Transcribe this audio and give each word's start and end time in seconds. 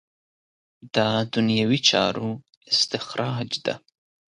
دا 0.95 1.09
دنیوي 1.33 1.79
چارو 1.89 2.29
استخراج 2.71 3.51
ده. 3.65 3.75